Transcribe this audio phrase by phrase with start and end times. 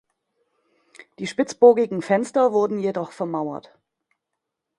[1.19, 3.77] Die spitzbogigen Fenster wurden jedoch vermauert.